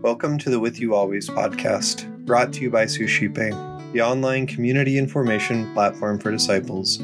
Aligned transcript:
Welcome 0.00 0.38
to 0.38 0.48
the 0.48 0.58
With 0.58 0.80
You 0.80 0.94
Always 0.94 1.28
podcast, 1.28 2.24
brought 2.24 2.50
to 2.54 2.62
you 2.62 2.70
by 2.70 2.86
Suscipe, 2.86 3.34
the 3.92 4.00
online 4.00 4.46
community 4.46 4.96
information 4.96 5.70
platform 5.74 6.18
for 6.18 6.30
disciples. 6.30 6.96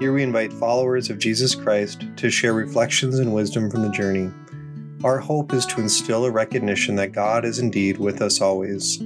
Here 0.00 0.14
we 0.14 0.22
invite 0.22 0.50
followers 0.54 1.10
of 1.10 1.18
Jesus 1.18 1.54
Christ 1.54 2.06
to 2.16 2.30
share 2.30 2.54
reflections 2.54 3.18
and 3.18 3.34
wisdom 3.34 3.70
from 3.70 3.82
the 3.82 3.90
journey. 3.90 4.30
Our 5.04 5.18
hope 5.18 5.52
is 5.52 5.66
to 5.66 5.80
instill 5.82 6.24
a 6.24 6.30
recognition 6.30 6.96
that 6.96 7.12
God 7.12 7.44
is 7.44 7.58
indeed 7.58 7.98
with 7.98 8.22
us 8.22 8.40
always. 8.40 8.96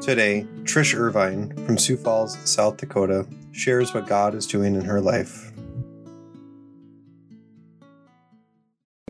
Today, 0.00 0.46
Trish 0.62 0.96
Irvine 0.96 1.52
from 1.66 1.78
Sioux 1.78 1.96
Falls, 1.96 2.38
South 2.48 2.76
Dakota, 2.76 3.26
shares 3.50 3.92
what 3.92 4.06
God 4.06 4.36
is 4.36 4.46
doing 4.46 4.76
in 4.76 4.84
her 4.84 5.00
life. 5.00 5.49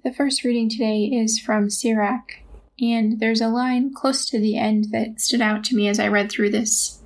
The 0.03 0.13
first 0.15 0.45
reading 0.45 0.71
today 0.71 1.05
is 1.05 1.39
from 1.39 1.69
Sirach, 1.69 2.41
and 2.81 3.21
there's 3.21 3.43
a 3.43 3.49
line 3.49 3.93
close 3.93 4.25
to 4.31 4.41
the 4.41 4.57
end 4.57 4.87
that 4.93 5.21
stood 5.21 5.43
out 5.43 5.63
to 5.65 5.77
me 5.77 5.89
as 5.89 6.01
I 6.01 6.09
read 6.09 6.33
through 6.33 6.51
this. 6.51 7.03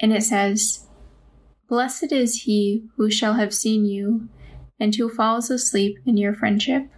And 0.00 0.10
it 0.10 0.22
says, 0.22 0.86
Blessed 1.68 2.10
is 2.10 2.42
he 2.42 2.86
who 2.96 3.10
shall 3.10 3.34
have 3.34 3.52
seen 3.52 3.84
you, 3.84 4.30
and 4.80 4.94
who 4.94 5.10
falls 5.10 5.50
asleep 5.50 5.98
in 6.06 6.16
your 6.16 6.32
friendship. 6.32 6.88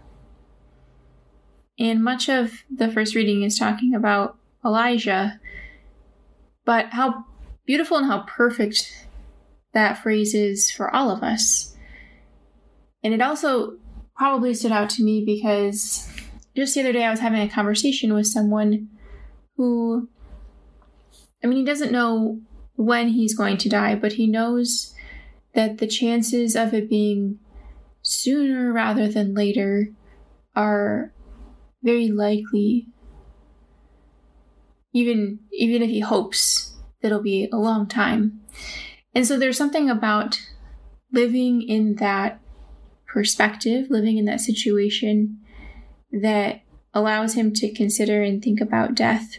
And 1.77 2.05
much 2.05 2.29
of 2.29 2.63
the 2.73 2.89
first 2.89 3.17
reading 3.17 3.43
is 3.43 3.59
talking 3.59 3.97
about 3.97 4.39
Elijah, 4.65 5.41
but 6.65 6.91
how 6.91 7.25
beautiful 7.67 7.97
and 7.97 8.07
how 8.07 8.21
perfect 8.29 9.09
that 9.73 10.01
phrase 10.01 10.35
is 10.35 10.71
for 10.71 10.95
all 10.95 11.11
of 11.11 11.25
us. 11.25 11.77
And 13.03 13.13
it 13.13 13.21
also 13.21 13.79
probably 14.17 14.55
stood 14.55 14.73
out 14.73 14.91
to 14.91 15.03
me 15.03 15.25
because 15.25 16.09
just 16.57 16.75
the 16.75 16.81
other 16.81 16.93
day 16.93 17.05
I 17.05 17.11
was 17.11 17.21
having 17.21 17.41
a 17.41 17.49
conversation 17.49 18.15
with 18.15 18.27
someone 18.27 18.89
who, 19.57 20.09
I 21.43 21.47
mean, 21.47 21.59
he 21.59 21.65
doesn't 21.65 21.93
know 21.93 22.41
when 22.77 23.09
he's 23.09 23.37
going 23.37 23.57
to 23.59 23.69
die, 23.69 23.95
but 23.95 24.15
he 24.15 24.27
knows 24.27 24.95
that 25.55 25.79
the 25.79 25.87
chances 25.87 26.57
of 26.57 26.75
it 26.75 26.89
being 26.89 27.39
sooner 28.03 28.73
rather 28.73 29.09
than 29.09 29.35
later 29.35 29.89
are 30.55 31.13
very 31.83 32.09
likely. 32.09 32.89
Even 34.93 35.41
even 35.53 35.83
if 35.83 35.91
he 35.91 36.01
hopes 36.01 36.77
that 37.01 37.09
it'll 37.09 37.21
be 37.21 37.49
a 37.53 37.57
long 37.57 37.89
time. 37.89 38.41
And 39.15 39.27
so 39.27 39.39
there's 39.39 39.59
something 39.59 39.91
about 39.91 40.41
living 41.13 41.63
in 41.63 41.97
that 41.97 42.41
perspective, 43.15 43.87
living 43.91 44.19
in 44.19 44.25
that 44.25 44.41
situation 44.41 45.39
that 46.11 46.61
allows 46.93 47.35
him 47.35 47.53
to 47.53 47.73
consider 47.73 48.23
and 48.23 48.43
think 48.43 48.61
about 48.61 48.97
death 48.97 49.39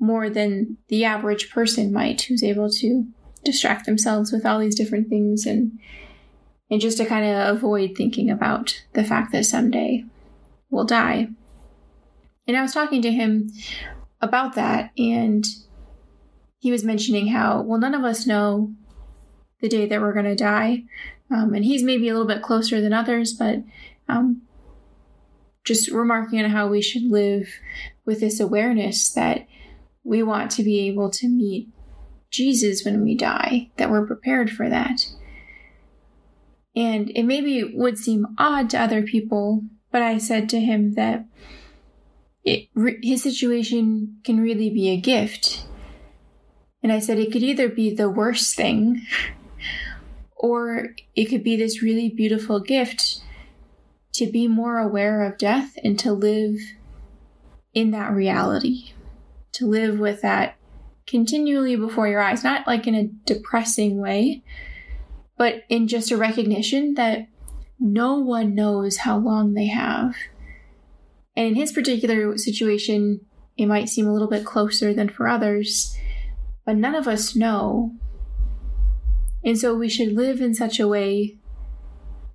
more 0.00 0.30
than 0.30 0.78
the 0.88 1.04
average 1.04 1.50
person 1.50 1.92
might 1.92 2.22
who's 2.22 2.42
able 2.42 2.70
to 2.70 3.06
distract 3.44 3.84
themselves 3.84 4.32
with 4.32 4.46
all 4.46 4.58
these 4.58 4.74
different 4.74 5.08
things 5.08 5.44
and 5.46 5.78
and 6.70 6.80
just 6.80 6.96
to 6.96 7.04
kind 7.04 7.26
of 7.26 7.54
avoid 7.54 7.94
thinking 7.94 8.30
about 8.30 8.82
the 8.94 9.04
fact 9.04 9.30
that 9.32 9.44
someday 9.44 10.02
we'll 10.70 10.86
die. 10.86 11.28
And 12.48 12.56
I 12.56 12.62
was 12.62 12.72
talking 12.72 13.02
to 13.02 13.12
him 13.12 13.52
about 14.22 14.54
that 14.54 14.90
and 14.96 15.44
he 16.58 16.70
was 16.70 16.82
mentioning 16.82 17.28
how 17.28 17.60
well 17.60 17.78
none 17.78 17.94
of 17.94 18.04
us 18.04 18.26
know 18.26 18.72
the 19.64 19.68
day 19.70 19.86
that 19.86 20.00
we're 20.00 20.12
going 20.12 20.26
to 20.26 20.36
die 20.36 20.84
um, 21.30 21.54
and 21.54 21.64
he's 21.64 21.82
maybe 21.82 22.08
a 22.08 22.12
little 22.12 22.28
bit 22.28 22.42
closer 22.42 22.80
than 22.80 22.92
others, 22.92 23.32
but 23.32 23.62
um, 24.08 24.42
just 25.64 25.90
remarking 25.90 26.42
on 26.42 26.50
how 26.50 26.68
we 26.68 26.82
should 26.82 27.04
live 27.04 27.48
with 28.04 28.20
this 28.20 28.40
awareness 28.40 29.10
that 29.12 29.46
we 30.02 30.22
want 30.22 30.50
to 30.52 30.62
be 30.62 30.80
able 30.80 31.10
to 31.10 31.28
meet 31.28 31.68
Jesus 32.30 32.84
when 32.84 33.02
we 33.02 33.16
die, 33.16 33.70
that 33.76 33.90
we're 33.90 34.06
prepared 34.06 34.50
for 34.50 34.68
that. 34.68 35.06
And 36.76 37.10
it 37.14 37.22
maybe 37.22 37.64
would 37.64 37.98
seem 37.98 38.26
odd 38.36 38.68
to 38.70 38.80
other 38.80 39.02
people, 39.02 39.62
but 39.90 40.02
I 40.02 40.18
said 40.18 40.48
to 40.50 40.60
him 40.60 40.94
that 40.94 41.24
it, 42.44 42.68
his 43.02 43.22
situation 43.22 44.18
can 44.24 44.40
really 44.40 44.68
be 44.68 44.90
a 44.90 45.00
gift. 45.00 45.64
And 46.82 46.92
I 46.92 46.98
said 46.98 47.18
it 47.18 47.32
could 47.32 47.42
either 47.42 47.68
be 47.68 47.94
the 47.94 48.10
worst 48.10 48.54
thing 48.54 49.06
or 50.44 50.90
it 51.16 51.24
could 51.24 51.42
be 51.42 51.56
this 51.56 51.80
really 51.80 52.10
beautiful 52.10 52.60
gift 52.60 53.22
to 54.12 54.26
be 54.26 54.46
more 54.46 54.76
aware 54.76 55.22
of 55.22 55.38
death 55.38 55.78
and 55.82 55.98
to 55.98 56.12
live 56.12 56.56
in 57.72 57.92
that 57.92 58.12
reality, 58.12 58.92
to 59.52 59.66
live 59.66 59.98
with 59.98 60.20
that 60.20 60.56
continually 61.06 61.76
before 61.76 62.06
your 62.06 62.20
eyes, 62.20 62.44
not 62.44 62.66
like 62.66 62.86
in 62.86 62.94
a 62.94 63.08
depressing 63.24 63.98
way, 63.98 64.42
but 65.38 65.62
in 65.70 65.88
just 65.88 66.10
a 66.10 66.16
recognition 66.18 66.92
that 66.92 67.26
no 67.80 68.18
one 68.18 68.54
knows 68.54 68.98
how 68.98 69.16
long 69.16 69.54
they 69.54 69.68
have. 69.68 70.14
And 71.34 71.46
in 71.46 71.54
his 71.54 71.72
particular 71.72 72.36
situation, 72.36 73.22
it 73.56 73.64
might 73.64 73.88
seem 73.88 74.06
a 74.06 74.12
little 74.12 74.28
bit 74.28 74.44
closer 74.44 74.92
than 74.92 75.08
for 75.08 75.26
others, 75.26 75.96
but 76.66 76.76
none 76.76 76.94
of 76.94 77.08
us 77.08 77.34
know 77.34 77.94
and 79.44 79.58
so 79.58 79.74
we 79.74 79.88
should 79.88 80.12
live 80.12 80.40
in 80.40 80.54
such 80.54 80.80
a 80.80 80.88
way 80.88 81.36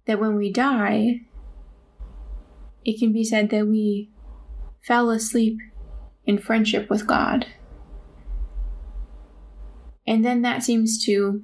that 0.05 0.19
when 0.19 0.35
we 0.35 0.51
die, 0.51 1.21
it 2.85 2.99
can 2.99 3.11
be 3.11 3.23
said 3.23 3.49
that 3.49 3.67
we 3.67 4.09
fell 4.81 5.09
asleep 5.09 5.57
in 6.25 6.37
friendship 6.37 6.89
with 6.89 7.07
God. 7.07 7.47
And 10.05 10.23
then 10.23 10.41
that 10.43 10.63
seems 10.63 11.03
to 11.05 11.43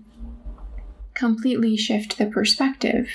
completely 1.13 1.77
shift 1.77 2.17
the 2.17 2.25
perspective. 2.27 3.09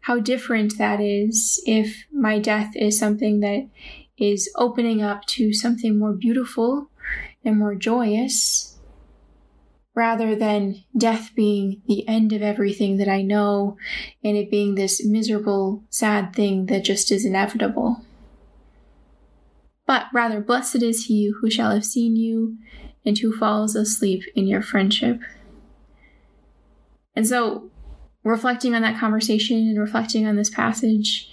How 0.00 0.18
different 0.18 0.78
that 0.78 1.00
is 1.00 1.62
if 1.66 2.04
my 2.12 2.38
death 2.38 2.72
is 2.74 2.98
something 2.98 3.40
that 3.40 3.68
is 4.18 4.50
opening 4.56 5.02
up 5.02 5.24
to 5.26 5.52
something 5.52 5.98
more 5.98 6.12
beautiful 6.12 6.88
and 7.44 7.58
more 7.58 7.74
joyous, 7.74 8.78
rather 9.94 10.34
than 10.34 10.84
death 10.96 11.32
being 11.34 11.82
the 11.86 12.06
end 12.08 12.32
of 12.32 12.42
everything 12.42 12.96
that 12.96 13.08
I 13.08 13.22
know 13.22 13.76
and 14.24 14.36
it 14.36 14.50
being 14.50 14.74
this 14.74 15.04
miserable, 15.04 15.84
sad 15.90 16.34
thing 16.34 16.66
that 16.66 16.84
just 16.84 17.12
is 17.12 17.24
inevitable. 17.24 18.00
But 19.86 20.06
rather, 20.12 20.40
blessed 20.40 20.82
is 20.82 21.06
he 21.06 21.32
who 21.40 21.50
shall 21.50 21.72
have 21.72 21.84
seen 21.84 22.16
you 22.16 22.56
and 23.04 23.18
who 23.18 23.36
falls 23.36 23.74
asleep 23.74 24.22
in 24.34 24.46
your 24.46 24.62
friendship. 24.62 25.20
And 27.14 27.26
so, 27.26 27.70
reflecting 28.22 28.74
on 28.74 28.82
that 28.82 28.98
conversation 28.98 29.58
and 29.58 29.78
reflecting 29.78 30.26
on 30.26 30.36
this 30.36 30.48
passage, 30.48 31.30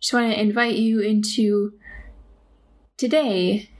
just 0.00 0.12
want 0.12 0.32
to 0.32 0.40
invite 0.40 0.76
you 0.76 1.00
into 1.00 1.72
today 2.96 3.70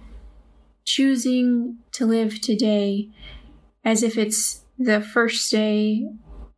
choosing 0.89 1.77
to 1.93 2.07
live 2.07 2.41
today 2.41 3.11
as 3.85 4.03
if 4.03 4.17
it's 4.17 4.65
the 4.79 5.03
first 5.03 5.51
day 5.51 6.09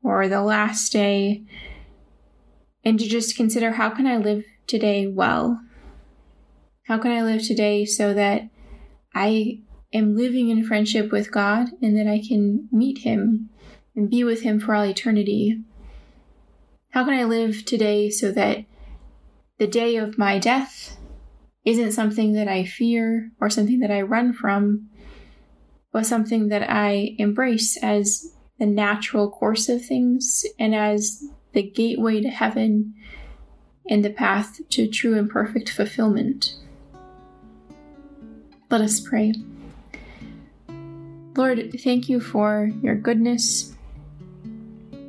or 0.05 0.29
the 0.29 0.41
last 0.41 0.93
day, 0.93 1.43
and 2.85 2.97
to 3.01 3.09
just 3.09 3.37
consider 3.37 3.73
how 3.73 3.91
can 3.91 4.07
I 4.07 4.19
live 4.19 4.45
today 4.69 5.09
well? 5.09 5.61
How 6.85 6.97
can 6.99 7.11
I 7.11 7.23
live 7.25 7.45
today 7.45 7.85
so 7.85 8.15
that 8.15 8.49
I 9.17 9.63
am 9.93 10.17
living 10.17 10.49
in 10.49 10.65
friendship 10.65 11.11
with 11.11 11.33
God 11.33 11.71
and 11.83 11.99
that 11.99 12.07
I 12.07 12.23
can 12.25 12.69
meet 12.71 12.99
Him 12.99 13.51
and 13.97 14.09
be 14.09 14.23
with 14.23 14.43
Him 14.43 14.61
for 14.61 14.77
all 14.77 14.85
eternity? 14.85 15.61
How 16.91 17.05
can 17.05 17.15
I 17.15 17.25
live 17.25 17.65
today 17.65 18.11
so 18.11 18.31
that 18.31 18.65
the 19.59 19.67
day 19.67 19.97
of 19.97 20.19
my 20.19 20.39
death 20.39 21.00
isn't 21.65 21.93
something 21.93 22.33
that 22.33 22.49
I 22.49 22.65
fear 22.65 23.33
or 23.41 23.51
something 23.51 23.81
that 23.81 23.91
I 23.91 24.03
run 24.03 24.33
from, 24.33 24.89
but 25.93 26.07
something 26.07 26.49
that 26.49 26.69
I 26.69 27.15
embrace 27.19 27.77
as 27.83 28.33
the 28.59 28.67
natural 28.67 29.31
course 29.31 29.69
of 29.69 29.85
things 29.85 30.45
and 30.59 30.75
as 30.75 31.23
the 31.53 31.63
gateway 31.63 32.21
to 32.21 32.29
heaven 32.29 32.95
and 33.89 34.05
the 34.05 34.11
path 34.11 34.61
to 34.71 34.87
true 34.87 35.19
and 35.19 35.29
perfect 35.29 35.71
fulfillment. 35.71 36.55
Let 38.71 38.81
us 38.81 39.01
pray. 39.01 39.35
Lord, 41.37 41.75
thank 41.83 42.09
you 42.09 42.21
for 42.21 42.71
your 42.83 42.95
goodness, 42.95 43.75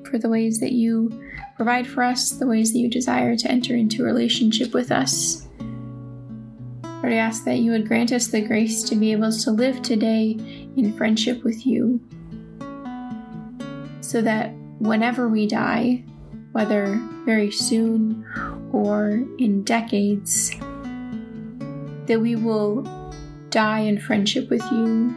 for 0.10 0.18
the 0.18 0.30
ways 0.30 0.60
that 0.60 0.72
you 0.72 1.12
provide 1.56 1.86
for 1.86 2.04
us, 2.04 2.32
the 2.32 2.48
ways 2.48 2.74
that 2.74 2.80
you 2.80 2.90
desire 2.90 3.36
to 3.36 3.52
enter 3.52 3.76
into 3.76 4.04
relationship 4.04 4.74
with 4.74 4.92
us. 4.92 5.48
Lord, 7.02 7.14
I 7.14 7.18
ask 7.18 7.46
that 7.46 7.58
you 7.58 7.72
would 7.72 7.88
grant 7.88 8.12
us 8.12 8.28
the 8.28 8.42
grace 8.42 8.84
to 8.84 8.96
be 8.96 9.12
able 9.12 9.32
to 9.32 9.52
live 9.52 9.82
today 9.82 10.38
in 10.78 10.94
friendship 10.96 11.44
with 11.44 11.66
you, 11.66 12.00
so 14.02 14.22
that 14.22 14.54
whenever 14.78 15.28
we 15.28 15.48
die, 15.48 16.04
whether 16.52 17.02
very 17.26 17.50
soon 17.50 18.24
or 18.72 19.24
in 19.40 19.64
decades, 19.64 20.52
that 22.06 22.20
we 22.22 22.36
will 22.36 22.84
die 23.50 23.80
in 23.80 24.00
friendship 24.00 24.52
with 24.52 24.64
you, 24.72 25.16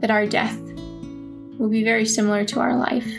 that 0.00 0.10
our 0.10 0.26
death 0.26 0.60
will 1.58 1.70
be 1.70 1.82
very 1.82 2.04
similar 2.04 2.44
to 2.44 2.60
our 2.60 2.76
life, 2.76 3.10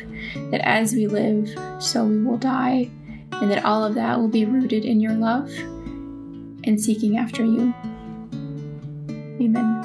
that 0.52 0.62
as 0.62 0.94
we 0.94 1.08
live, 1.08 1.50
so 1.82 2.06
we 2.06 2.22
will 2.22 2.38
die, 2.38 2.88
and 3.32 3.50
that 3.50 3.66
all 3.66 3.84
of 3.84 3.96
that 3.96 4.20
will 4.20 4.28
be 4.28 4.46
rooted 4.46 4.86
in 4.86 5.02
your 5.02 5.14
love 5.14 5.50
and 6.64 6.80
seeking 6.80 7.18
after 7.18 7.44
you. 7.44 7.74
Amen. 9.42 9.84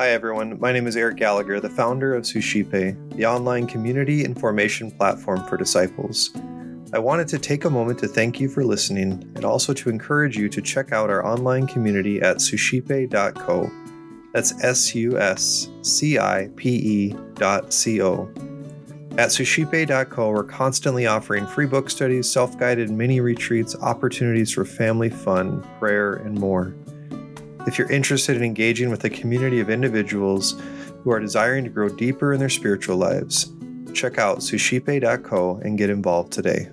Hi, 0.00 0.08
everyone. 0.08 0.58
My 0.58 0.72
name 0.72 0.86
is 0.86 0.96
Eric 0.96 1.18
Gallagher, 1.18 1.60
the 1.60 1.68
founder 1.68 2.14
of 2.14 2.24
Suscipe, 2.24 2.70
the 2.70 3.26
online 3.26 3.66
community 3.66 4.24
and 4.24 4.38
formation 4.40 4.90
platform 4.90 5.46
for 5.46 5.58
disciples. 5.58 6.30
I 6.94 6.98
wanted 6.98 7.28
to 7.28 7.38
take 7.38 7.66
a 7.66 7.70
moment 7.70 7.98
to 7.98 8.08
thank 8.08 8.40
you 8.40 8.48
for 8.48 8.64
listening 8.64 9.30
and 9.36 9.44
also 9.44 9.74
to 9.74 9.90
encourage 9.90 10.38
you 10.38 10.48
to 10.48 10.62
check 10.62 10.90
out 10.92 11.10
our 11.10 11.24
online 11.26 11.66
community 11.66 12.20
at 12.22 12.40
suscipe.co. 12.40 13.70
That's 14.32 14.62
S 14.62 14.94
U 14.94 15.18
S 15.18 15.68
C 15.82 16.18
I 16.18 16.48
P 16.56 16.68
E 16.70 17.16
dot 17.34 17.72
C 17.72 18.00
O. 18.02 18.30
At 19.18 19.32
suscipe.co, 19.32 20.30
we're 20.30 20.44
constantly 20.44 21.06
offering 21.06 21.46
free 21.46 21.66
book 21.66 21.90
studies, 21.90 22.30
self 22.30 22.56
guided 22.58 22.90
mini 22.90 23.20
retreats, 23.20 23.74
opportunities 23.76 24.52
for 24.52 24.64
family 24.64 25.10
fun, 25.10 25.66
prayer, 25.78 26.14
and 26.14 26.38
more. 26.38 26.74
If 27.66 27.78
you're 27.78 27.90
interested 27.90 28.36
in 28.36 28.42
engaging 28.42 28.88
with 28.88 29.04
a 29.04 29.10
community 29.10 29.60
of 29.60 29.68
individuals 29.68 30.60
who 31.02 31.10
are 31.10 31.20
desiring 31.20 31.64
to 31.64 31.70
grow 31.70 31.88
deeper 31.88 32.32
in 32.32 32.38
their 32.38 32.48
spiritual 32.48 32.96
lives, 32.96 33.52
check 33.92 34.18
out 34.18 34.42
suscipe.co 34.42 35.60
and 35.64 35.76
get 35.76 35.90
involved 35.90 36.32
today. 36.32 36.70